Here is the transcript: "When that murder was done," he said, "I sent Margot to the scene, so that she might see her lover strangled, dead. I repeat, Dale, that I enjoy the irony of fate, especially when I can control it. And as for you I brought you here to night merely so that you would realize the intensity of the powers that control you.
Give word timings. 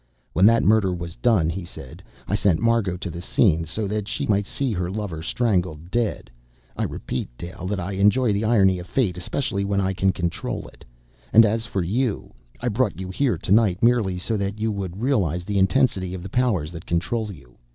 "When 0.33 0.47
that 0.47 0.63
murder 0.63 0.91
was 0.95 1.15
done," 1.15 1.47
he 1.51 1.63
said, 1.63 2.01
"I 2.27 2.33
sent 2.33 2.59
Margot 2.59 2.97
to 2.97 3.11
the 3.11 3.21
scene, 3.21 3.65
so 3.65 3.85
that 3.85 4.07
she 4.07 4.25
might 4.25 4.47
see 4.47 4.71
her 4.73 4.89
lover 4.89 5.21
strangled, 5.21 5.91
dead. 5.91 6.31
I 6.75 6.85
repeat, 6.85 7.29
Dale, 7.37 7.67
that 7.67 7.79
I 7.79 7.91
enjoy 7.91 8.33
the 8.33 8.43
irony 8.43 8.79
of 8.79 8.87
fate, 8.87 9.15
especially 9.15 9.63
when 9.63 9.79
I 9.79 9.93
can 9.93 10.11
control 10.11 10.67
it. 10.69 10.83
And 11.31 11.45
as 11.45 11.67
for 11.67 11.83
you 11.83 12.33
I 12.59 12.67
brought 12.67 12.99
you 12.99 13.11
here 13.11 13.37
to 13.37 13.51
night 13.51 13.83
merely 13.83 14.17
so 14.17 14.37
that 14.37 14.59
you 14.59 14.71
would 14.71 14.99
realize 15.03 15.43
the 15.43 15.59
intensity 15.59 16.15
of 16.15 16.23
the 16.23 16.29
powers 16.29 16.71
that 16.71 16.87
control 16.87 17.31
you. 17.31 17.59